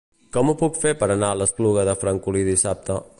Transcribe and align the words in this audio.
Com 0.37 0.47
ho 0.51 0.55
puc 0.61 0.79
fer 0.85 0.93
per 1.03 1.09
anar 1.17 1.29
a 1.33 1.37
l'Espluga 1.43 1.85
de 1.91 1.97
Francolí 2.05 2.45
dissabte? 2.53 3.01